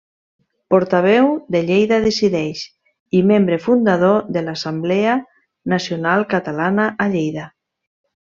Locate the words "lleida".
1.67-1.99, 7.17-7.45